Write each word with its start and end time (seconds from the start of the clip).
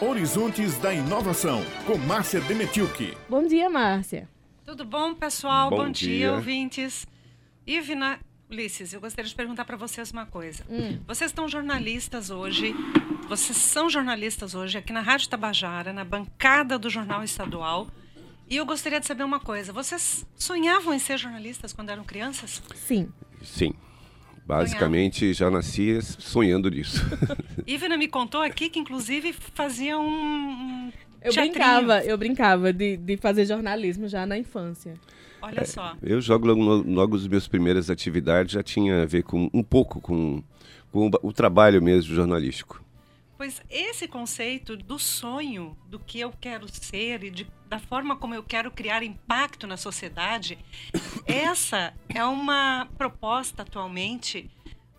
Horizontes 0.00 0.78
da 0.78 0.92
Inovação, 0.92 1.62
com 1.86 1.96
Márcia 1.96 2.40
Demetilke. 2.40 3.16
Bom 3.28 3.46
dia, 3.46 3.70
Márcia. 3.70 4.28
Tudo 4.64 4.84
bom, 4.84 5.14
pessoal? 5.14 5.70
Bom 5.70 5.76
Bom, 5.76 5.90
dia. 5.90 6.08
dia. 6.18 6.32
ouvintes. 6.32 7.06
Ivna, 7.66 8.18
Ulisses, 8.50 8.92
eu 8.92 9.00
gostaria 9.00 9.28
de 9.28 9.34
perguntar 9.34 9.64
para 9.64 9.76
vocês 9.76 10.10
uma 10.10 10.26
coisa. 10.26 10.64
Vocês 11.06 11.30
estão 11.30 11.48
jornalistas 11.48 12.30
hoje, 12.30 12.74
vocês 13.28 13.56
são 13.56 13.88
jornalistas 13.88 14.54
hoje 14.54 14.76
aqui 14.78 14.92
na 14.92 15.00
Rádio 15.00 15.28
Tabajara, 15.28 15.92
na 15.92 16.04
bancada 16.04 16.78
do 16.78 16.90
Jornal 16.90 17.22
Estadual. 17.22 17.88
E 18.50 18.56
eu 18.56 18.66
gostaria 18.66 19.00
de 19.00 19.06
saber 19.06 19.22
uma 19.24 19.40
coisa. 19.40 19.72
Vocês 19.72 20.26
sonhavam 20.36 20.92
em 20.92 20.98
ser 20.98 21.16
jornalistas 21.16 21.72
quando 21.72 21.90
eram 21.90 22.04
crianças? 22.04 22.62
Sim. 22.74 23.08
Sim. 23.42 23.72
Basicamente, 24.44 25.32
já 25.32 25.50
nasci 25.50 26.00
sonhando 26.02 26.68
nisso. 26.68 27.04
Ivna 27.66 27.96
me 27.96 28.08
contou 28.08 28.42
aqui 28.42 28.68
que, 28.68 28.78
inclusive, 28.78 29.32
fazia 29.32 29.98
um. 29.98 30.90
Eu 31.22 31.32
teatrinho. 31.32 31.52
brincava, 31.52 32.04
eu 32.04 32.18
brincava 32.18 32.72
de, 32.72 32.96
de 32.96 33.16
fazer 33.16 33.46
jornalismo 33.46 34.08
já 34.08 34.26
na 34.26 34.36
infância. 34.36 34.94
Olha 35.40 35.64
só. 35.64 35.96
Eu 36.02 36.20
jogo 36.20 36.46
logo, 36.46 36.88
logo 36.88 37.16
as 37.16 37.26
minhas 37.26 37.48
primeiras 37.48 37.90
atividades 37.90 38.52
já 38.52 38.62
tinha 38.62 39.02
a 39.02 39.06
ver 39.06 39.22
com 39.22 39.50
um 39.52 39.62
pouco 39.62 40.00
com, 40.00 40.42
com 40.90 41.10
o 41.22 41.32
trabalho 41.32 41.82
mesmo 41.82 42.14
jornalístico. 42.14 42.82
Pois 43.42 43.60
esse 43.68 44.06
conceito 44.06 44.76
do 44.76 45.00
sonho, 45.00 45.76
do 45.88 45.98
que 45.98 46.20
eu 46.20 46.32
quero 46.40 46.68
ser 46.72 47.24
e 47.24 47.28
de- 47.32 47.44
da 47.68 47.80
forma 47.80 48.14
como 48.14 48.36
eu 48.36 48.42
quero 48.44 48.70
criar 48.70 49.02
impacto 49.02 49.66
na 49.66 49.76
sociedade, 49.76 50.56
essa 51.26 51.92
é 52.08 52.24
uma 52.24 52.86
proposta 52.96 53.62
atualmente 53.62 54.48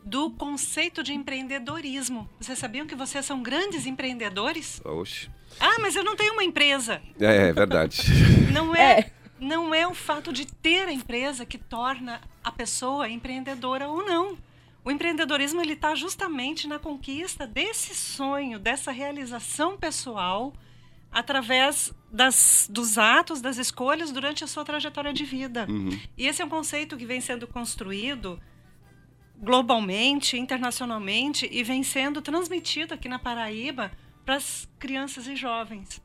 do 0.03 0.29
conceito 0.31 1.01
de 1.01 1.13
empreendedorismo. 1.13 2.29
Vocês 2.37 2.59
sabiam 2.59 2.85
que 2.85 2.95
vocês 2.95 3.25
são 3.25 3.41
grandes 3.41 3.85
empreendedores? 3.85 4.81
Oxe. 4.83 5.29
Ah, 5.57 5.79
mas 5.79 5.95
eu 5.95 6.03
não 6.03 6.17
tenho 6.17 6.33
uma 6.33 6.43
empresa. 6.43 7.01
É, 7.21 7.47
é 7.47 7.53
verdade. 7.53 8.01
Não 8.51 8.75
é, 8.75 8.99
É. 8.99 9.11
não 9.39 9.73
é 9.73 9.87
o 9.87 9.93
fato 9.93 10.33
de 10.33 10.45
ter 10.45 10.89
a 10.89 10.91
empresa 10.91 11.45
que 11.45 11.57
torna 11.57 12.19
a 12.43 12.51
pessoa 12.51 13.07
empreendedora 13.07 13.87
ou 13.87 14.05
não. 14.05 14.37
O 14.83 14.91
empreendedorismo 14.91 15.61
ele 15.61 15.73
está 15.73 15.95
justamente 15.95 16.67
na 16.67 16.77
conquista 16.77 17.47
desse 17.47 17.95
sonho, 17.95 18.59
dessa 18.59 18.91
realização 18.91 19.77
pessoal, 19.77 20.53
através 21.11 21.93
das, 22.11 22.67
dos 22.69 22.97
atos, 22.97 23.39
das 23.39 23.57
escolhas 23.57 24.11
durante 24.11 24.43
a 24.43 24.47
sua 24.47 24.65
trajetória 24.65 25.13
de 25.13 25.23
vida. 25.23 25.65
Uhum. 25.69 25.97
E 26.17 26.27
esse 26.27 26.41
é 26.41 26.45
um 26.45 26.49
conceito 26.49 26.97
que 26.97 27.05
vem 27.05 27.21
sendo 27.21 27.47
construído 27.47 28.41
globalmente, 29.37 30.37
internacionalmente 30.37 31.47
e 31.51 31.63
vem 31.63 31.83
sendo 31.83 32.21
transmitido 32.21 32.93
aqui 32.93 33.07
na 33.07 33.19
Paraíba 33.19 33.91
para 34.25 34.35
as 34.35 34.67
crianças 34.79 35.27
e 35.27 35.35
jovens. 35.35 36.01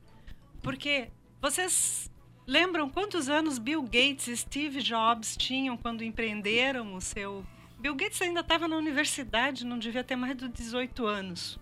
Porque 0.62 1.08
vocês 1.40 2.10
lembram 2.46 2.90
quantos 2.90 3.28
anos 3.28 3.58
Bill 3.58 3.82
Gates 3.82 4.26
e 4.28 4.36
Steve 4.36 4.82
Jobs 4.82 5.36
tinham 5.36 5.76
quando 5.76 6.02
empreenderam 6.02 6.94
o 6.94 7.00
seu. 7.00 7.44
Bill 7.78 7.94
Gates 7.94 8.20
ainda 8.20 8.40
estava 8.40 8.66
na 8.66 8.76
universidade, 8.76 9.64
não 9.64 9.78
devia 9.78 10.02
ter 10.02 10.16
mais 10.16 10.36
de 10.36 10.48
18 10.48 11.06
anos. 11.06 11.58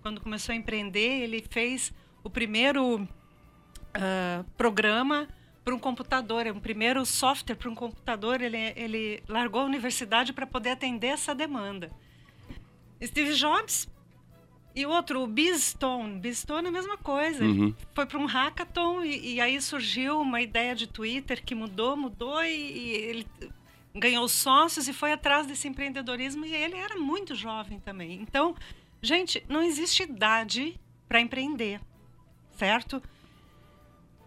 Quando 0.00 0.20
começou 0.20 0.52
a 0.52 0.56
empreender, 0.56 1.22
ele 1.22 1.44
fez 1.50 1.92
o 2.22 2.30
primeiro 2.30 3.08
ah, 3.94 4.44
programa 4.56 5.28
para 5.64 5.74
um 5.74 5.78
computador, 5.78 6.46
é 6.46 6.52
um 6.52 6.60
primeiro 6.60 7.04
software 7.04 7.56
para 7.56 7.68
um 7.68 7.74
computador. 7.74 8.40
Ele, 8.40 8.56
ele 8.76 9.22
largou 9.28 9.62
a 9.62 9.64
universidade 9.64 10.32
para 10.32 10.46
poder 10.46 10.70
atender 10.70 11.08
essa 11.08 11.34
demanda. 11.34 11.90
Steve 13.02 13.34
Jobs 13.34 13.88
e 14.74 14.86
outro, 14.86 15.22
o 15.22 15.26
Beastone. 15.26 16.20
Beastone 16.20 16.66
é 16.66 16.68
a 16.68 16.72
mesma 16.72 16.96
coisa. 16.96 17.44
Uhum. 17.44 17.74
Foi 17.94 18.06
para 18.06 18.18
um 18.18 18.26
hackathon 18.26 19.02
e, 19.02 19.34
e 19.34 19.40
aí 19.40 19.60
surgiu 19.60 20.20
uma 20.20 20.40
ideia 20.40 20.74
de 20.74 20.86
Twitter 20.86 21.44
que 21.44 21.54
mudou, 21.54 21.96
mudou 21.96 22.42
e, 22.42 22.48
e 22.48 22.90
ele 22.90 23.26
ganhou 23.94 24.28
sócios 24.28 24.88
e 24.88 24.92
foi 24.92 25.12
atrás 25.12 25.46
desse 25.46 25.68
empreendedorismo 25.68 26.44
e 26.44 26.54
ele 26.54 26.76
era 26.76 26.96
muito 26.96 27.34
jovem 27.34 27.80
também. 27.80 28.20
Então, 28.20 28.54
gente, 29.02 29.44
não 29.48 29.62
existe 29.62 30.02
idade 30.02 30.78
para 31.08 31.20
empreender, 31.20 31.80
certo? 32.56 33.02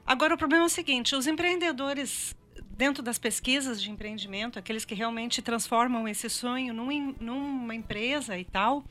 Agora, 0.06 0.34
o 0.34 0.38
problema 0.38 0.66
é 0.66 0.68
o 0.68 0.70
seguinte: 0.70 1.16
os 1.16 1.28
empreendedores, 1.28 2.36
dentro 2.72 3.04
das 3.04 3.18
pesquisas 3.18 3.82
de 3.82 3.92
empreendimento, 3.92 4.60
aqueles 4.60 4.84
que 4.84 4.96
realmente 4.96 5.42
transformam 5.42 6.08
esse 6.08 6.30
sonho 6.30 6.74
num 6.74 7.16
numa 7.20 7.76
empresa 7.76 8.38
e 8.38 8.44
tal, 8.44 8.84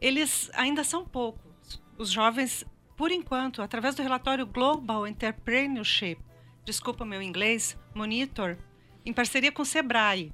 eles 0.00 0.50
ainda 0.54 0.84
são 0.84 1.04
poucos. 1.04 1.80
Os 1.98 2.10
jovens, 2.10 2.64
por 2.96 3.10
enquanto, 3.10 3.60
através 3.60 3.94
do 3.94 4.02
relatório 4.02 4.46
Global 4.46 5.06
Entrepreneurship, 5.06 6.18
desculpa 6.64 7.04
meu 7.04 7.20
inglês, 7.20 7.76
Monitor, 7.94 8.56
em 9.04 9.12
parceria 9.12 9.52
com 9.52 9.62
o 9.62 9.66
Sebrae. 9.66 10.32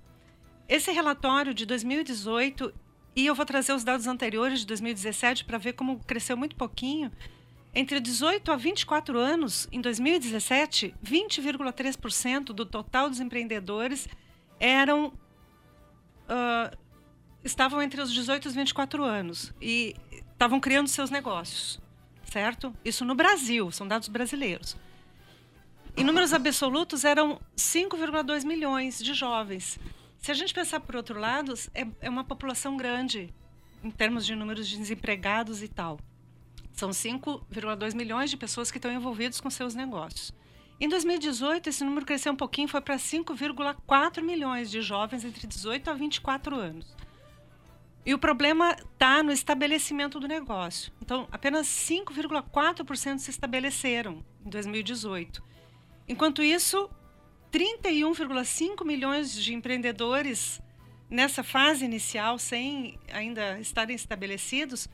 Esse 0.69 0.91
relatório 0.93 1.55
de 1.55 1.65
2018, 1.65 2.73
e 3.17 3.27
eu 3.27 3.34
vou 3.34 3.47
trazer 3.47 3.73
os 3.73 3.84
dados 3.84 4.06
anteriores 4.06 4.61
de 4.61 4.67
2017 4.67 5.45
para 5.45 5.59
ver 5.59 5.73
como 5.73 5.99
cresceu 6.05 6.37
muito 6.37 6.56
pouquinho. 6.56 7.11
Entre 7.75 8.01
18 8.01 8.51
a 8.51 8.56
24 8.56 9.19
anos, 9.19 9.69
em 9.71 9.81
2017, 9.81 10.95
20,3% 11.05 12.45
do 12.47 12.67
total 12.67 13.09
dos 13.09 13.21
empreendedores 13.21 14.09
eram 14.61 15.12
ah, 16.29 16.71
estavam 17.43 17.81
entre 17.81 18.00
os 18.00 18.12
18 18.12 18.45
e 18.45 18.49
os 18.49 18.55
24 18.55 19.03
anos 19.03 19.53
e 19.61 19.95
estavam 20.33 20.61
criando 20.61 20.89
seus 20.89 21.11
negócios, 21.11 21.81
certo? 22.25 22.75
Isso 22.85 23.05
no 23.05 23.15
Brasil, 23.15 23.71
são 23.71 23.89
dados 23.89 24.09
brasileiros. 24.09 24.77
Em 25.99 26.05
números 26.05 26.33
absolutos, 26.33 27.05
eram 27.05 27.41
5,2 27.57 28.45
milhões 28.45 29.01
de 29.01 29.13
jovens. 29.15 29.81
Se 30.21 30.31
a 30.31 30.35
gente 30.35 30.55
pensar 30.55 30.79
por 30.79 30.95
outro 30.95 31.19
lado, 31.19 31.53
é, 31.75 31.85
é 32.01 32.09
uma 32.09 32.23
população 32.23 32.77
grande 32.77 33.35
em 33.83 33.91
termos 33.91 34.25
de 34.25 34.37
números 34.37 34.69
de 34.69 34.79
desempregados 34.79 35.61
e 35.61 35.67
tal. 35.67 35.99
São 36.73 36.91
5,2 36.91 37.97
milhões 37.97 38.31
de 38.31 38.37
pessoas 38.37 38.71
que 38.71 38.79
estão 38.79 38.93
envolvidas 38.93 39.41
com 39.41 39.51
seus 39.51 39.75
negócios. 39.75 40.33
Em 40.81 40.89
2018, 40.89 41.69
esse 41.69 41.83
número 41.83 42.07
cresceu 42.07 42.33
um 42.33 42.37
pouquinho, 42.37 42.69
foi 42.69 42.81
para 42.81 42.95
5,4 42.95 44.23
milhões 44.23 44.71
de 44.71 44.81
jovens 44.81 45.25
entre 45.25 45.49
18 45.49 45.91
a 45.91 45.95
24 45.95 46.55
anos. 46.55 46.95
E 48.07 48.15
o 48.15 48.19
problema 48.21 48.71
está 48.71 49.21
no 49.21 49.33
estabelecimento 49.33 50.21
do 50.21 50.29
negócio. 50.29 50.93
Então, 51.03 51.27
apenas 51.33 51.67
5,4% 51.67 53.19
se 53.19 53.31
estabeleceram 53.31 54.25
em 54.47 54.49
2018. 54.49 55.49
Enquanto 56.09 56.43
isso, 56.43 56.89
31,5 57.53 58.85
milhões 58.85 59.33
de 59.33 59.55
empreendedores 59.55 60.61
nessa 61.11 61.43
fase 61.43 61.85
inicial, 61.85 62.39
sem 62.39 62.99
ainda 63.13 63.59
estarem 63.61 63.95
estabelecidos, 63.97 64.89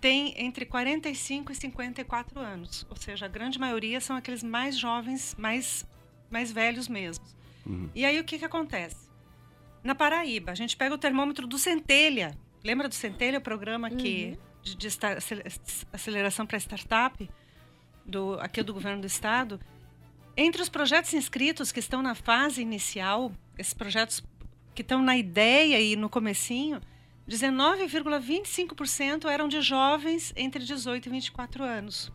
têm 0.00 0.34
entre 0.36 0.64
45 0.66 1.52
e 1.52 1.54
54 1.54 2.38
anos. 2.38 2.86
Ou 2.88 2.96
seja, 2.96 3.26
a 3.26 3.28
grande 3.28 3.58
maioria 3.58 4.00
são 4.00 4.16
aqueles 4.16 4.42
mais 4.42 4.76
jovens, 4.76 5.34
mais, 5.38 5.86
mais 6.30 6.52
velhos 6.52 6.88
mesmo. 6.88 7.24
E 7.94 8.04
aí 8.04 8.20
o 8.20 8.24
que, 8.24 8.38
que 8.38 8.44
acontece? 8.44 9.08
Na 9.82 9.94
Paraíba, 9.94 10.52
a 10.52 10.54
gente 10.54 10.76
pega 10.76 10.94
o 10.94 10.98
termômetro 10.98 11.46
do 11.46 11.58
Centelha. 11.58 12.36
Lembra 12.64 12.88
do 12.88 12.94
Centelha, 12.94 13.38
o 13.38 13.42
programa 13.42 13.88
que, 13.90 14.38
de, 14.62 14.74
de 14.76 14.86
acele- 14.86 15.42
aceleração 15.92 16.46
para 16.46 16.58
startup, 16.58 17.28
do, 18.04 18.34
aqui 18.40 18.62
do 18.62 18.72
governo 18.74 19.00
do 19.00 19.06
estado? 19.06 19.60
Entre 20.36 20.60
os 20.60 20.68
projetos 20.68 21.14
inscritos 21.14 21.72
que 21.72 21.80
estão 21.80 22.02
na 22.02 22.14
fase 22.14 22.60
inicial, 22.60 23.32
esses 23.58 23.72
projetos 23.72 24.22
que 24.74 24.82
estão 24.82 25.00
na 25.00 25.16
ideia 25.16 25.80
e 25.80 25.96
no 25.96 26.10
comecinho, 26.10 26.80
19,25% 27.28 29.24
eram 29.30 29.48
de 29.48 29.60
jovens 29.62 30.32
entre 30.36 30.62
18 30.64 31.06
e 31.06 31.10
24 31.10 31.64
anos. 31.64 32.12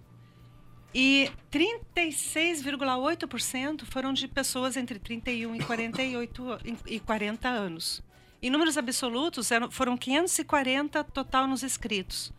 E 0.94 1.32
36,8% 1.50 3.86
foram 3.86 4.14
de 4.14 4.28
pessoas 4.28 4.76
entre 4.78 5.00
31 5.00 5.56
e 5.56 5.64
48 5.64 6.54
a- 6.54 6.60
e 6.86 7.00
40 7.00 7.48
anos. 7.50 8.04
Em 8.42 8.50
números 8.50 8.78
absolutos, 8.78 9.52
eram, 9.52 9.70
foram 9.72 9.96
540 9.98 11.02
total 11.04 11.48
nos 11.48 11.64
inscritos. 11.64 12.32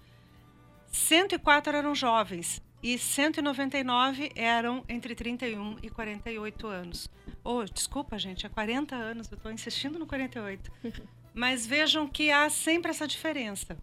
104 0.92 1.76
eram 1.76 1.94
jovens 1.94 2.62
e 2.82 2.98
199 2.98 4.32
eram 4.34 4.84
entre 4.88 5.14
31 5.14 5.76
e 5.82 5.88
48 5.88 6.66
anos. 6.66 7.08
Oh, 7.44 7.64
desculpa, 7.64 8.18
gente, 8.18 8.44
é 8.44 8.48
40 8.48 8.96
anos, 8.96 9.30
eu 9.30 9.36
estou 9.36 9.52
insistindo 9.52 9.98
no 9.98 10.06
48. 10.06 10.70
Mas 11.32 11.66
vejam 11.66 12.08
que 12.08 12.30
há 12.30 12.50
sempre 12.50 12.90
essa 12.90 13.06
diferença. 13.06 13.78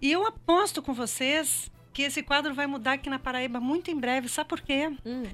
E 0.00 0.10
eu 0.10 0.26
aposto 0.26 0.80
com 0.80 0.94
vocês 0.94 1.70
que 1.92 2.02
esse 2.02 2.22
quadro 2.22 2.54
vai 2.54 2.66
mudar 2.66 2.94
aqui 2.94 3.10
na 3.10 3.18
Paraíba 3.18 3.60
muito 3.60 3.90
em 3.90 3.98
breve. 3.98 4.28
Sabe 4.28 4.48
por 4.48 4.60
quê? 4.60 4.88
Hum. 5.04 5.24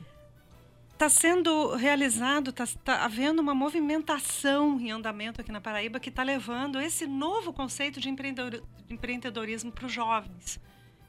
Está 0.93 1.09
sendo 1.09 1.75
realizado, 1.75 2.51
está 2.51 3.05
havendo 3.05 3.43
uma 3.43 3.55
movimentação 3.55 4.81
em 4.81 4.91
andamento 4.91 5.41
aqui 5.41 5.53
na 5.53 5.61
Paraíba 5.61 6.01
que 6.01 6.09
está 6.09 6.23
levando 6.23 6.81
esse 6.81 7.07
novo 7.07 7.53
conceito 7.53 8.01
de 8.01 8.09
empreendedorismo 8.09 9.73
para 9.73 9.87
os 9.87 9.93
jovens. 9.93 10.61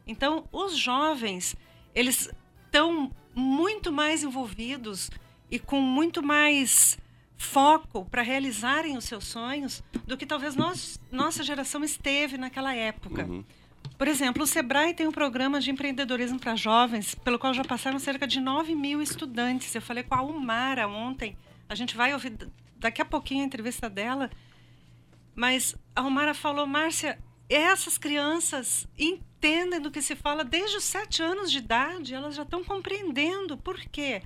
Então, 0.08 0.48
os 0.52 0.78
jovens, 0.78 1.56
eles 1.94 2.30
estão 2.66 3.12
muito 3.34 3.92
mais 3.92 4.24
envolvidos 4.24 5.10
e 5.50 5.60
com 5.60 5.82
muito 5.82 6.24
mais 6.24 6.98
foco 7.38 8.06
para 8.06 8.22
realizarem 8.22 8.98
os 8.98 9.06
seus 9.06 9.26
sonhos 9.26 9.84
do 10.08 10.18
que 10.18 10.26
talvez 10.26 10.56
nós, 10.56 11.00
nossa 11.12 11.44
geração 11.44 11.84
esteve 11.84 12.38
naquela 12.38 12.74
época. 12.74 13.26
Uhum. 13.26 13.44
Por 13.98 14.08
exemplo, 14.08 14.44
o 14.44 14.48
Sebrae 14.48 14.94
tem 14.94 15.08
um 15.08 15.12
programa 15.12 15.60
de 15.60 15.72
empreendedorismo 15.72 16.40
para 16.40 16.56
jovens, 16.56 17.16
pelo 17.16 17.40
qual 17.40 17.54
já 17.54 17.64
passaram 17.64 18.00
cerca 18.00 18.28
de 18.28 18.42
9 18.42 18.76
mil 18.76 19.02
estudantes. 19.02 19.74
Eu 19.74 19.82
falei 19.82 20.04
com 20.04 20.16
a 20.16 20.22
Umara 20.22 20.88
ontem, 20.88 21.38
a 21.70 21.76
gente 21.76 21.96
vai 21.96 22.14
ouvir 22.14 22.38
daqui 22.78 23.02
a 23.02 23.06
pouquinho 23.06 23.44
a 23.44 23.46
entrevista 23.46 23.90
dela, 23.90 24.30
mas 25.34 25.76
a 25.96 26.02
Umara 26.02 26.34
falou, 26.34 26.66
Márcia, 26.66 27.18
essas 27.48 27.98
crianças 27.98 28.88
entendem 29.46 29.80
do 29.80 29.92
que 29.92 30.02
se 30.02 30.16
fala 30.16 30.44
desde 30.44 30.78
os 30.78 30.84
sete 30.84 31.22
anos 31.22 31.52
de 31.52 31.60
idade, 31.60 32.16
elas 32.16 32.36
já 32.36 32.42
estão 32.42 32.64
compreendendo. 32.64 33.56
Por 33.56 33.80
quê? 33.80 34.24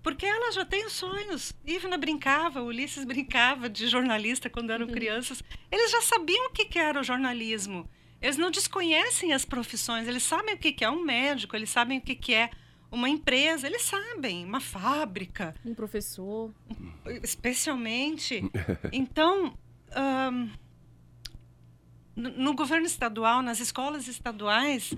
Porque 0.00 0.24
elas 0.24 0.54
já 0.54 0.64
têm 0.64 0.88
sonhos. 0.88 1.52
Ivna 1.66 1.98
brincava, 1.98 2.62
Ulisses 2.62 3.04
brincava 3.04 3.68
de 3.68 3.88
jornalista 3.88 4.48
quando 4.48 4.70
eram 4.70 4.86
uhum. 4.86 4.92
crianças. 4.92 5.42
Eles 5.70 5.90
já 5.90 6.00
sabiam 6.02 6.46
o 6.46 6.50
que 6.50 6.78
era 6.78 7.00
o 7.00 7.02
jornalismo. 7.02 7.88
Eles 8.22 8.36
não 8.36 8.50
desconhecem 8.50 9.32
as 9.32 9.44
profissões, 9.44 10.06
eles 10.06 10.22
sabem 10.22 10.54
o 10.54 10.58
que 10.58 10.84
é 10.84 10.90
um 10.90 11.02
médico, 11.02 11.56
eles 11.56 11.70
sabem 11.70 11.98
o 11.98 12.00
que 12.02 12.34
é 12.34 12.50
uma 12.92 13.08
empresa, 13.08 13.66
eles 13.66 13.82
sabem, 13.82 14.44
uma 14.44 14.60
fábrica. 14.60 15.54
Um 15.64 15.74
professor. 15.74 16.54
Especialmente. 17.22 18.42
Então, 18.92 19.56
um, 20.32 20.50
no 22.16 22.54
governo 22.54 22.86
estadual, 22.86 23.42
nas 23.42 23.60
escolas 23.60 24.08
estaduais, 24.08 24.94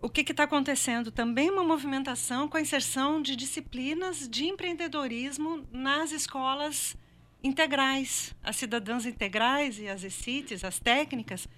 o 0.00 0.08
que 0.08 0.20
está 0.20 0.44
acontecendo? 0.44 1.10
Também 1.10 1.50
uma 1.50 1.64
movimentação 1.64 2.48
com 2.48 2.56
a 2.56 2.60
inserção 2.60 3.22
de 3.22 3.34
disciplinas 3.34 4.28
de 4.28 4.44
empreendedorismo 4.46 5.66
nas 5.72 6.12
escolas 6.12 6.96
integrais, 7.42 8.34
as 8.42 8.56
cidadãs 8.56 9.06
integrais 9.06 9.78
e 9.78 9.88
as 9.88 10.02
ECITs, 10.02 10.64
as 10.64 10.78
técnicas, 10.78 11.48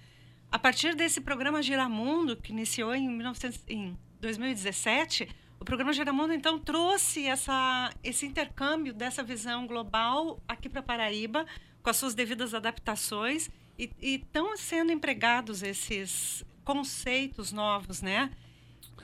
a 0.49 0.57
partir 0.57 0.95
desse 0.95 1.19
programa 1.19 1.61
Giramundo, 1.61 2.37
que 2.37 2.51
iniciou 2.51 2.95
em, 2.95 3.09
1900, 3.09 3.63
em 3.67 3.97
2017, 4.21 5.27
o 5.59 5.65
programa 5.65 5.91
Giramundo, 5.91 6.33
então, 6.33 6.59
trouxe 6.59 7.25
essa, 7.25 7.91
esse 8.03 8.25
intercâmbio 8.25 8.93
dessa 8.93 9.23
visão 9.23 9.67
global 9.67 10.41
aqui 10.47 10.69
para 10.69 10.81
Paraíba, 10.81 11.45
com 11.81 11.89
as 11.89 11.97
suas 11.97 12.13
devidas 12.13 12.53
adaptações, 12.53 13.49
e 13.77 14.15
estão 14.15 14.55
sendo 14.57 14.91
empregados 14.91 15.61
esses 15.63 16.43
conceitos 16.63 17.51
novos, 17.51 18.01
né? 18.01 18.31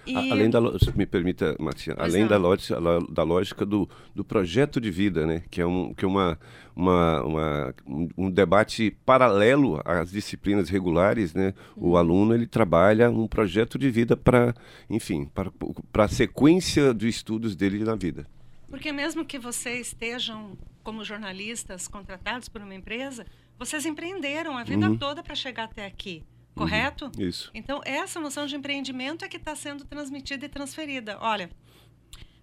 E... 0.06 0.31
Além 0.31 0.50
da, 0.50 0.60
me 0.96 1.06
permita, 1.06 1.56
Marcia, 1.60 1.96
além 1.98 2.28
da 2.28 2.38
lógica, 2.38 2.78
da 3.10 3.24
lógica 3.24 3.66
do, 3.66 3.90
do 4.14 4.24
projeto 4.24 4.81
de 4.81 4.92
vida, 4.92 5.25
né? 5.25 5.44
que 5.50 5.62
é, 5.62 5.66
um, 5.66 5.94
que 5.94 6.04
é 6.04 6.08
uma, 6.08 6.38
uma, 6.75 7.24
uma 7.24 7.75
um 8.18 8.30
debate 8.30 8.92
paralelo 9.06 9.81
às 9.86 10.12
disciplinas 10.12 10.68
regulares, 10.68 11.34
né? 11.34 11.54
o 11.75 11.92
uhum. 11.92 11.98
aluno 11.98 12.34
ele 12.34 12.46
trabalha 12.46 13.10
um 13.10 13.28
projeto 13.28 13.78
de 13.78 13.90
vida 13.90 14.18
para, 14.18 14.54
enfim, 14.90 15.25
para, 15.34 15.50
para 15.92 16.04
a 16.04 16.10
sequência 16.10 16.94
de 16.94 17.08
estudos 17.08 17.56
dele 17.56 17.80
na 17.84 17.96
vida. 17.96 18.28
Porque 18.68 18.92
mesmo 18.92 19.24
que 19.24 19.40
vocês 19.40 19.88
estejam 19.88 20.58
como 20.84 21.06
jornalistas 21.06 21.88
contratados 21.88 22.50
por 22.50 22.62
uma 22.62 22.75
empresa, 22.75 23.25
vocês 23.57 23.85
empreenderam 23.85 24.57
a 24.57 24.63
vida 24.63 24.89
uhum. 24.89 24.97
toda 24.97 25.23
para 25.23 25.35
chegar 25.35 25.65
até 25.65 25.85
aqui. 25.85 26.23
Correto? 26.55 27.05
Uhum, 27.17 27.27
isso. 27.27 27.50
Então, 27.53 27.81
essa 27.83 28.19
noção 28.19 28.45
de 28.45 28.55
empreendimento 28.55 29.25
é 29.25 29.27
que 29.27 29.38
está 29.38 29.55
sendo 29.55 29.85
transmitida 29.85 30.45
e 30.45 30.50
transferida. 30.50 31.17
Olha, 31.19 31.50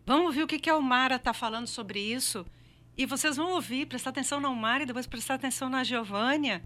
vamos 0.04 0.26
ouvir 0.26 0.42
o 0.42 0.46
que, 0.46 0.58
que 0.58 0.68
a 0.68 0.74
Almara 0.74 1.16
está 1.16 1.32
falando 1.32 1.66
sobre 1.66 2.00
isso. 2.00 2.44
E 2.96 3.06
vocês 3.06 3.36
vão 3.36 3.52
ouvir, 3.52 3.86
prestar 3.86 4.10
atenção 4.10 4.40
na 4.40 4.48
Almara 4.48 4.82
e 4.82 4.86
depois 4.86 5.06
prestar 5.06 5.34
atenção 5.34 5.68
na 5.68 5.84
Giovânia. 5.84 6.62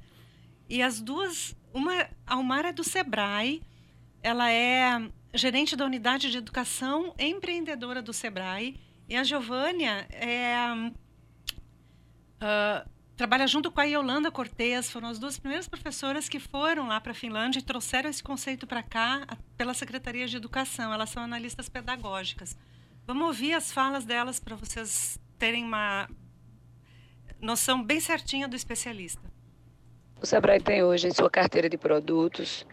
E 0.68 0.82
as 0.82 1.00
duas. 1.00 1.56
Uma, 1.72 1.92
a 2.26 2.34
Almara 2.34 2.68
é 2.68 2.72
do 2.72 2.84
Sebrae, 2.84 3.60
ela 4.22 4.50
é 4.50 5.10
gerente 5.34 5.74
da 5.74 5.84
unidade 5.84 6.30
de 6.30 6.38
educação 6.38 7.14
empreendedora 7.18 8.00
do 8.00 8.12
Sebrae. 8.12 8.80
E 9.08 9.16
a 9.16 9.24
Giovânia 9.24 10.06
é. 10.10 10.56
Uh, 12.40 12.93
trabalha 13.16 13.46
junto 13.46 13.70
com 13.70 13.80
a 13.80 13.84
Yolanda 13.84 14.30
Cortez, 14.30 14.90
foram 14.90 15.08
as 15.08 15.18
duas 15.18 15.38
primeiras 15.38 15.68
professoras 15.68 16.28
que 16.28 16.40
foram 16.40 16.88
lá 16.88 17.00
para 17.00 17.12
a 17.12 17.14
Finlândia 17.14 17.60
e 17.60 17.62
trouxeram 17.62 18.10
esse 18.10 18.22
conceito 18.22 18.66
para 18.66 18.82
cá 18.82 19.26
pela 19.56 19.74
Secretaria 19.74 20.26
de 20.26 20.36
Educação. 20.36 20.92
Elas 20.92 21.10
são 21.10 21.22
analistas 21.22 21.68
pedagógicas. 21.68 22.56
Vamos 23.06 23.26
ouvir 23.26 23.52
as 23.52 23.72
falas 23.72 24.04
delas 24.04 24.40
para 24.40 24.56
vocês 24.56 25.18
terem 25.38 25.64
uma 25.64 26.08
noção 27.40 27.82
bem 27.82 28.00
certinha 28.00 28.48
do 28.48 28.56
especialista. 28.56 29.22
O 30.20 30.26
Sebrae 30.26 30.60
tem 30.60 30.82
hoje 30.82 31.06
em 31.06 31.12
sua 31.12 31.28
carteira 31.28 31.68
de 31.68 31.76
produtos 31.76 32.66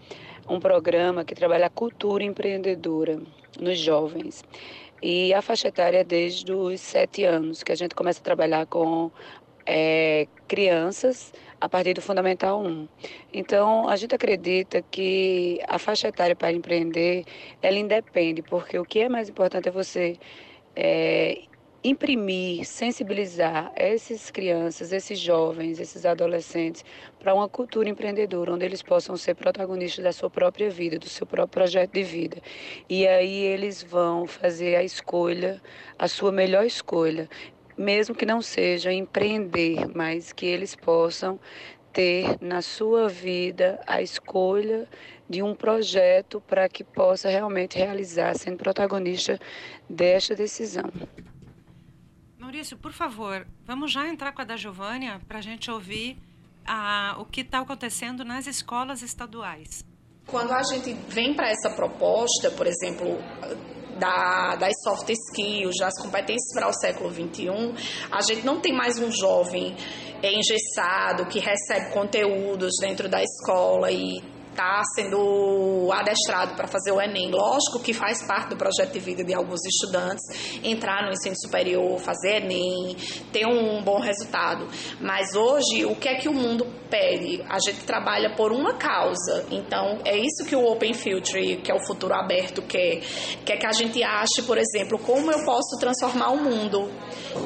um 0.48 0.60
programa 0.60 1.26
que 1.26 1.36
trabalha 1.36 1.68
a 1.68 1.70
cultura 1.70 2.24
empreendedora 2.24 3.22
nos 3.60 3.78
jovens. 3.78 4.44
E 5.02 5.34
a 5.34 5.42
faixa 5.42 5.68
etária 5.68 5.98
é 5.98 6.04
desde 6.04 6.54
os 6.54 6.80
sete 6.80 7.24
anos, 7.26 7.64
que 7.64 7.72
a 7.72 7.76
gente 7.76 7.96
começa 7.96 8.20
a 8.20 8.24
trabalhar 8.24 8.68
com 8.68 9.12
é, 9.74 10.28
crianças 10.50 11.34
a 11.60 11.70
partir 11.70 11.94
do 11.94 12.02
Fundamental 12.02 12.62
1. 12.62 12.90
Então, 13.32 13.88
a 13.88 13.96
gente 13.96 14.14
acredita 14.14 14.82
que 14.92 15.62
a 15.66 15.80
faixa 15.80 16.10
etária 16.10 16.36
para 16.36 16.52
empreender, 16.52 17.24
ela 17.62 17.78
independe, 17.78 18.42
porque 18.42 18.78
o 18.78 18.84
que 18.84 19.00
é 19.00 19.08
mais 19.08 19.30
importante 19.30 19.70
é 19.70 19.72
você 19.72 20.18
é, 20.76 21.44
imprimir, 21.82 22.66
sensibilizar 22.66 23.72
essas 23.74 24.30
crianças, 24.30 24.92
esses 24.92 25.18
jovens, 25.18 25.80
esses 25.80 26.06
adolescentes 26.06 26.84
para 27.18 27.34
uma 27.34 27.48
cultura 27.48 27.88
empreendedora, 27.88 28.54
onde 28.54 28.66
eles 28.66 28.84
possam 28.84 29.16
ser 29.16 29.36
protagonistas 29.36 30.04
da 30.04 30.12
sua 30.12 30.30
própria 30.30 30.70
vida, 30.70 31.00
do 31.00 31.08
seu 31.08 31.26
próprio 31.26 31.48
projeto 31.48 31.94
de 31.94 32.04
vida. 32.04 32.42
E 32.90 33.08
aí 33.08 33.38
eles 33.46 33.82
vão 33.82 34.28
fazer 34.28 34.76
a 34.76 34.84
escolha, 34.84 35.62
a 35.98 36.10
sua 36.10 36.32
melhor 36.32 36.66
escolha 36.66 37.30
mesmo 37.78 38.16
que 38.16 38.26
não 38.26 38.42
seja 38.42 38.92
empreender, 38.92 39.88
mas 39.96 40.32
que 40.32 40.46
eles 40.46 40.76
possam 40.76 41.40
ter 41.92 42.38
na 42.42 42.62
sua 42.62 43.08
vida 43.10 43.82
a 43.86 44.02
escolha 44.02 44.88
de 45.30 45.42
um 45.42 45.56
projeto 45.56 46.42
para 46.42 46.68
que 46.68 46.84
possa 46.84 47.30
realmente 47.30 47.78
realizar, 47.78 48.36
sendo 48.38 48.58
protagonista 48.58 49.40
desta 49.90 50.36
decisão. 50.36 50.92
Maurício, 52.38 52.78
por 52.78 52.92
favor, 52.92 53.48
vamos 53.66 53.92
já 53.92 54.08
entrar 54.08 54.34
com 54.34 54.42
a 54.42 54.46
da 54.46 54.58
Giovânia 54.58 55.22
para 55.28 55.40
a 55.40 55.42
gente 55.42 55.72
ouvir 55.72 56.18
a, 56.66 57.16
o 57.20 57.26
que 57.26 57.42
está 57.42 57.60
acontecendo 57.60 58.26
nas 58.26 58.48
escolas 58.48 59.02
estaduais. 59.02 59.86
Quando 60.28 60.52
a 60.52 60.64
gente 60.64 60.94
vem 61.08 61.34
para 61.34 61.50
essa 61.50 61.70
proposta, 61.76 62.52
por 62.52 62.68
exemplo, 62.68 63.18
da, 63.98 64.56
das 64.56 64.74
soft 64.84 65.10
skills, 65.10 65.76
das 65.80 65.94
competências 66.02 66.54
para 66.54 66.68
o 66.68 66.74
século 66.74 67.10
XXI, 67.10 67.74
a 68.12 68.22
gente 68.22 68.46
não 68.46 68.60
tem 68.60 68.74
mais 68.74 68.98
um 69.00 69.12
jovem 69.12 69.76
engessado 70.24 71.26
que 71.26 71.40
recebe 71.40 71.92
conteúdos 71.94 72.74
dentro 72.80 73.10
da 73.10 73.24
escola 73.24 73.92
e 73.92 74.22
está 74.52 74.82
sendo 74.96 75.90
adestrado 75.92 76.56
para 76.56 76.68
fazer 76.68 76.92
o 76.92 77.02
Enem. 77.02 77.32
Lógico 77.32 77.80
que 77.80 77.94
faz 77.94 78.22
parte 78.26 78.50
do 78.50 78.58
projeto 78.58 78.92
de 78.94 79.00
vida 79.00 79.24
de 79.24 79.34
alguns 79.34 79.62
estudantes 79.66 80.22
entrar 80.64 81.04
no 81.04 81.12
ensino 81.12 81.36
superior, 81.38 81.98
fazer 82.00 82.44
Enem, 82.44 82.96
ter 83.32 83.48
um 83.48 83.82
bom 83.82 84.00
resultado. 84.00 84.68
Mas 85.00 85.36
hoje, 85.36 85.86
o 85.86 85.96
que 85.96 86.08
é 86.08 86.16
que 86.16 86.30
o 86.30 86.34
mundo 86.34 86.66
pede? 86.90 87.42
A 87.50 87.58
gente 87.60 87.84
trabalha 87.86 88.36
por 88.36 88.52
uma 88.52 88.74
causa. 88.74 89.46
Então, 89.50 90.00
é 90.06 90.18
isso 90.18 90.46
que 90.48 90.56
o 90.56 90.64
Open 90.66 90.94
Future, 90.94 91.58
que 91.58 91.72
é 91.72 91.76
o 91.76 91.86
futuro 91.86 92.14
aberto, 92.14 92.62
quer. 92.62 93.02
Quer 93.46 93.58
que 93.58 93.66
a 93.66 93.72
gente 93.72 94.04
ache, 94.04 94.44
por 94.46 94.58
exemplo, 94.58 95.00
como 95.00 95.32
eu 95.32 95.44
posso 95.46 95.80
transformar 95.80 96.32
o 96.32 96.38
mundo. 96.38 96.92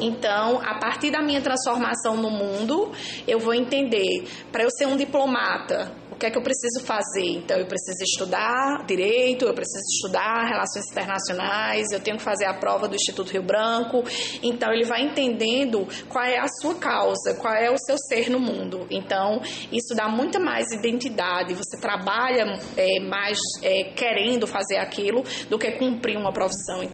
Então, 0.02 0.60
a 0.62 0.80
partir 0.80 1.12
da 1.12 1.22
minha 1.22 1.42
transformação 1.42 2.18
no 2.18 2.30
mundo, 2.30 2.92
eu 3.28 3.40
vou 3.40 3.54
entender, 3.54 4.28
para 4.52 4.64
eu 4.64 4.70
ser 4.72 4.88
um 4.88 4.98
diplomata, 4.98 5.92
o 6.15 6.17
que 6.17 6.25
é 6.25 6.31
que 6.31 6.38
eu 6.38 6.41
preciso 6.41 6.79
fazer? 6.86 7.25
Então, 7.25 7.57
eu 7.57 7.67
preciso 7.67 8.01
estudar 8.01 8.86
direito, 8.86 9.43
eu 9.43 9.53
preciso 9.53 9.84
estudar 9.95 10.48
relações 10.48 10.89
internacionais, 10.89 11.91
eu 11.91 12.00
tenho 12.00 12.15
que 12.17 12.24
fazer 12.24 12.45
a 12.45 12.53
prova 12.53 12.88
do 12.88 12.95
Instituto 12.95 13.31
Rio 13.31 13.43
Branco. 13.43 14.01
Então, 14.41 14.72
ele 14.72 14.86
vai 14.86 15.01
entendendo 15.01 15.86
qual 16.07 16.24
é 16.24 16.39
a 16.39 16.48
sua 16.48 16.75
causa, 16.75 17.36
qual 17.36 17.53
é 17.53 17.69
o 17.69 17.77
seu 17.77 17.98
ser 17.98 18.29
no 18.29 18.39
mundo. 18.39 18.88
Então, 18.89 19.41
isso 19.74 19.93
dá 19.93 20.07
muita 20.07 20.39
mais 20.39 20.72
identidade. 20.72 21.53
Você 21.53 21.77
trabalha 21.77 22.45
é, 22.77 23.00
mais 23.01 23.38
é, 23.62 23.84
querendo 23.93 24.48
fazer 24.48 24.77
aquilo 24.77 25.22
do 25.50 25.60
que 25.60 25.69
cumprir 25.74 26.17
uma 26.17 26.31
profissão. 26.31 26.89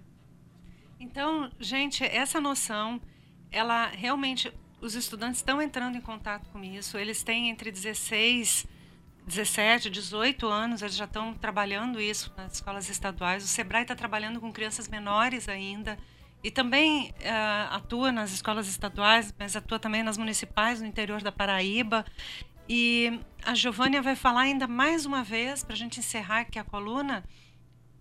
Então, 1.00 1.48
gente, 1.60 2.04
essa 2.04 2.42
noção, 2.42 3.00
ela 3.52 3.86
realmente 3.90 4.52
os 4.82 4.96
estudantes 4.96 5.38
estão 5.38 5.62
entrando 5.62 5.96
em 5.96 6.02
contato 6.02 6.50
com 6.52 6.64
isso. 6.64 6.98
Eles 6.98 7.22
têm 7.22 7.52
entre 7.52 7.72
16 7.72 8.81
17, 9.32 9.90
18 9.90 10.46
anos, 10.46 10.82
eles 10.82 10.96
já 10.96 11.06
estão 11.06 11.34
trabalhando 11.34 12.02
isso 12.02 12.34
nas 12.36 12.54
escolas 12.56 12.90
estaduais. 12.90 13.44
O 13.46 13.48
Sebrae 13.48 13.84
está 13.84 13.96
trabalhando 13.96 14.42
com 14.42 14.52
crianças 14.52 14.90
menores 14.90 15.48
ainda. 15.48 15.98
E 16.44 16.52
também 16.52 17.12
uh, 17.12 17.76
atua 17.76 18.12
nas 18.12 18.34
escolas 18.34 18.68
estaduais, 18.68 19.34
mas 19.40 19.56
atua 19.56 19.80
também 19.80 20.04
nas 20.04 20.18
municipais 20.18 20.82
no 20.82 20.88
interior 20.88 21.22
da 21.22 21.32
Paraíba. 21.32 22.06
E 22.68 23.22
a 23.46 23.56
Giovânia 23.56 24.02
vai 24.02 24.16
falar 24.16 24.42
ainda 24.42 24.68
mais 24.68 25.06
uma 25.06 25.24
vez, 25.24 25.64
para 25.64 25.76
a 25.76 25.78
gente 25.78 26.00
encerrar 26.00 26.42
aqui 26.42 26.60
a 26.60 26.64
coluna, 26.64 27.24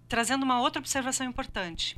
trazendo 0.08 0.42
uma 0.42 0.60
outra 0.60 0.80
observação 0.80 1.26
importante. 1.26 1.96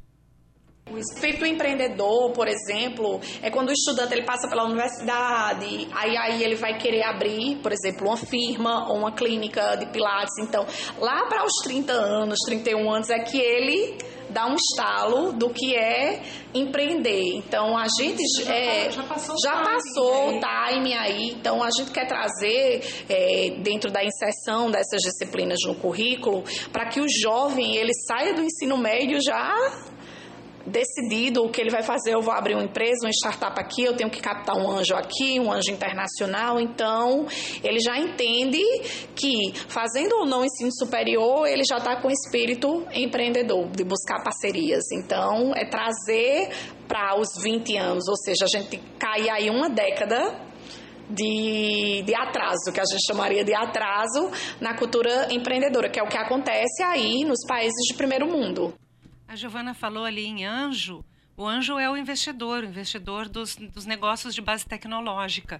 O 0.91 0.99
espírito 0.99 1.47
empreendedor, 1.47 2.33
por 2.33 2.49
exemplo, 2.49 3.21
é 3.41 3.51
quando 3.51 3.69
o 3.69 3.73
estudante 3.73 4.15
ele 4.15 4.25
passa 4.25 4.49
pela 4.49 4.65
universidade, 4.65 5.89
aí, 5.93 6.17
aí 6.17 6.43
ele 6.43 6.57
vai 6.57 6.77
querer 6.77 7.05
abrir, 7.05 7.57
por 7.63 7.73
exemplo, 7.73 8.09
uma 8.09 8.17
firma 8.17 8.89
ou 8.91 8.99
uma 8.99 9.13
clínica 9.13 9.77
de 9.77 9.87
pilates. 9.87 10.35
Então, 10.41 10.67
lá 10.99 11.27
para 11.29 11.45
os 11.45 11.53
30 11.63 11.93
anos, 11.93 12.37
31 12.45 12.93
anos, 12.93 13.11
é 13.11 13.21
que 13.21 13.39
ele 13.39 13.97
dá 14.29 14.47
um 14.47 14.55
estalo 14.55 15.33
do 15.33 15.51
que 15.51 15.75
é 15.75 16.21
empreender. 16.53 17.37
Então, 17.37 17.79
a 17.79 17.87
gente 17.97 18.23
já, 18.43 18.53
é, 18.53 18.91
já 18.91 19.05
passou, 19.05 19.37
já 19.43 19.63
passou 19.63 20.31
o 20.31 20.41
time 20.41 20.95
aí. 20.95 21.31
Então, 21.31 21.63
a 21.63 21.71
gente 21.71 21.93
quer 21.93 22.09
trazer 22.09 23.05
é, 23.09 23.51
dentro 23.61 23.91
da 23.91 24.03
inserção 24.05 24.69
dessas 24.69 25.01
disciplinas 25.01 25.59
no 25.65 25.77
currículo 25.77 26.43
para 26.73 26.89
que 26.89 27.01
o 27.01 27.07
jovem 27.09 27.77
ele 27.77 27.93
saia 28.09 28.35
do 28.35 28.43
ensino 28.43 28.77
médio 28.77 29.19
já 29.25 29.55
decidido 30.67 31.45
o 31.45 31.51
que 31.51 31.61
ele 31.61 31.71
vai 31.71 31.83
fazer, 31.83 32.15
eu 32.15 32.23
vou 32.23 32.33
abrir 32.33 32.55
uma 32.55 32.65
empresa, 32.65 33.05
uma 33.05 33.11
startup 33.11 33.59
aqui, 33.61 33.85
eu 33.85 33.97
tenho 33.97 34.11
que 34.11 34.21
captar 34.21 34.57
um 34.57 34.71
anjo 34.71 34.95
aqui, 34.95 35.41
um 35.41 35.53
anjo 35.53 35.71
internacional, 35.71 36.61
então 36.61 37.27
ele 37.63 37.81
já 37.81 37.99
entende 37.99 38.63
que 39.15 39.53
fazendo 39.69 40.15
ou 40.17 40.27
não 40.27 40.45
ensino 40.45 40.71
superior, 40.73 41.47
ele 41.47 41.63
já 41.69 41.79
está 41.79 42.01
com 42.01 42.11
espírito 42.11 42.87
empreendedor, 42.93 43.69
de 43.71 43.85
buscar 43.85 44.23
parcerias. 44.23 44.85
Então, 44.93 45.53
é 45.55 45.65
trazer 45.65 46.51
para 46.87 47.19
os 47.19 47.29
20 47.43 47.77
anos, 47.77 48.09
ou 48.09 48.17
seja, 48.17 48.45
a 48.45 48.49
gente 48.49 48.79
cai 48.99 49.29
aí 49.29 49.51
uma 49.51 49.69
década 49.69 50.53
de, 51.09 52.03
de 52.05 52.15
atraso, 52.15 52.73
que 52.73 52.81
a 52.81 52.85
gente 52.85 53.07
chamaria 53.07 53.45
de 53.45 53.55
atraso 53.55 54.31
na 54.61 54.77
cultura 54.77 55.29
empreendedora, 55.31 55.89
que 55.89 56.01
é 56.01 56.03
o 56.03 56.09
que 56.09 56.17
acontece 56.17 56.83
aí 56.83 57.25
nos 57.25 57.45
países 57.47 57.87
de 57.89 57.95
primeiro 57.95 58.27
mundo. 58.27 58.75
A 59.33 59.37
Giovana 59.37 59.73
falou 59.73 60.05
ali 60.05 60.27
em 60.27 60.45
anjo. 60.45 61.03
O 61.35 61.47
anjo 61.47 61.79
é 61.79 61.89
o 61.89 61.97
investidor, 61.97 62.65
o 62.65 62.67
investidor 62.67 63.31
dos, 63.31 63.57
dos 63.57 63.87
negócios 63.87 64.35
de 64.35 64.43
base 64.43 64.67
tecnológica. 64.67 65.59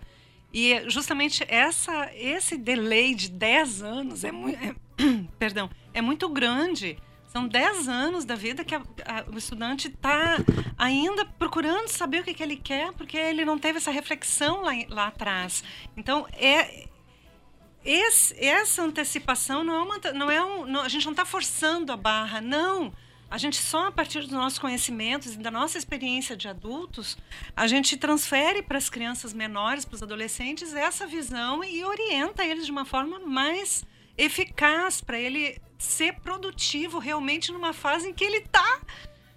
E 0.53 0.91
justamente 0.91 1.43
essa, 1.49 2.13
esse 2.15 2.59
delay 2.59 3.15
de 3.15 3.31
10 3.31 3.83
anos 3.83 4.25
é, 4.25 4.31
muito, 4.31 4.63
é, 4.63 4.75
perdão, 5.39 5.71
é 5.95 6.03
muito 6.03 6.29
grande. 6.29 6.99
São 7.29 7.49
10 7.49 7.89
anos 7.89 8.27
da 8.27 8.35
vida 8.35 8.63
que 8.63 8.75
a, 8.75 8.83
a, 9.07 9.25
o 9.33 9.39
estudante 9.39 9.89
está 9.89 10.37
ainda 10.77 11.25
procurando 11.25 11.89
saber 11.89 12.21
o 12.21 12.25
que, 12.25 12.35
que, 12.35 12.43
ele 12.43 12.57
quer, 12.57 12.93
porque 12.93 13.17
ele 13.17 13.43
não 13.43 13.59
teve 13.59 13.79
essa 13.79 13.91
reflexão 13.91 14.61
lá, 14.61 14.73
lá 14.91 15.07
atrás. 15.07 15.65
Então, 15.97 16.27
é, 16.35 16.89
esse, 17.83 18.39
essa 18.39 18.83
antecipação 18.83 19.65
não 19.65 19.75
é 19.77 19.83
uma. 19.83 20.13
Não 20.13 20.31
é 20.31 20.45
um, 20.45 20.67
não, 20.67 20.83
a 20.83 20.91
gente 20.91 21.07
não 21.07 21.13
está 21.13 21.25
forçando 21.25 21.91
a 21.91 21.97
barra, 21.97 22.39
não. 22.39 22.93
A 23.33 23.39
gente 23.39 23.57
só 23.57 23.87
a 23.87 23.91
partir 23.91 24.21
dos 24.21 24.29
nossos 24.29 24.59
conhecimentos 24.59 25.33
e 25.33 25.39
da 25.39 25.51
nossa 25.51 25.79
experiência 25.79 26.37
de 26.37 26.49
adultos, 26.49 27.17
a 27.57 27.67
gente 27.67 27.97
transfere 27.97 28.63
para 28.63 28.77
as 28.77 28.91
crianças 28.91 29.33
menores, 29.33 29.87
para 29.87 29.95
os 29.95 30.03
adolescentes, 30.03 30.75
essa 30.75 31.07
visão 31.07 31.65
e 31.65 31.83
orienta 31.83 32.45
eles 32.45 32.67
de 32.67 32.71
uma 32.71 32.85
forma 32.85 33.19
mais 33.21 33.87
eficaz 34.19 35.01
para 35.01 35.19
ele 35.19 35.59
ser 35.79 36.21
produtivo 36.21 36.99
realmente 36.99 37.51
numa 37.51 37.73
fase 37.73 38.11
em 38.11 38.13
que 38.13 38.23
ele 38.23 38.37
está 38.37 38.81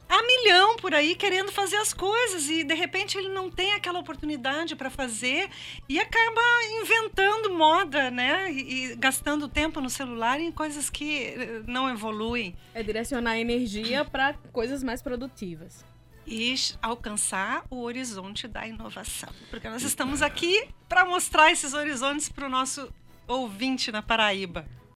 a 0.08 0.22
milhão 0.22 0.76
por 0.78 0.94
aí 0.94 1.16
querendo 1.16 1.52
fazer 1.52 1.78
as 1.78 1.94
coisas 1.94 2.48
e 2.50 2.64
de 2.64 2.74
repente 2.74 3.18
ele 3.18 3.30
não 3.30 3.50
tem 3.50 3.74
aquela 3.74 4.00
oportunidade 4.00 4.76
para 4.76 4.90
fazer 4.90 5.50
e 5.90 6.00
acaba 6.00 6.42
inventando 6.82 7.54
moda, 7.54 8.12
né? 8.12 8.52
E, 8.52 8.92
e, 8.92 8.96
gastando 8.96 9.48
tempo 9.48 9.82
no 9.82 9.90
celular 9.90 10.40
em 10.40 10.52
coisas 10.52 10.90
que 10.90 11.28
eh, 11.28 11.62
não 11.66 11.90
evoluem. 11.90 12.56
É 12.74 12.84
direcionar 12.84 13.40
energia 13.40 14.06
para 14.06 14.34
coisas 14.52 14.84
mais 14.84 15.02
produtivas. 15.02 15.84
E 16.28 16.56
alcançar 16.82 17.64
o 17.70 17.82
horizonte 17.82 18.48
da 18.48 18.66
inovação. 18.66 19.30
Porque 19.50 19.70
nós 19.70 19.84
estamos 19.84 20.24
aqui 20.24 20.68
para 20.90 21.06
mostrar 21.06 21.52
esses 21.52 21.74
horizontes 21.74 22.30
para 22.30 22.48
o 22.48 22.50
nosso 22.50 22.92
ouvinte 23.28 23.92
na 23.92 24.02
Paraíba. 24.02 24.66